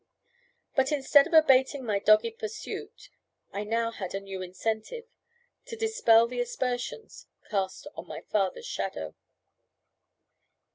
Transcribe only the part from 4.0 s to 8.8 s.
a new incentive to dispel the aspersions cast on my father's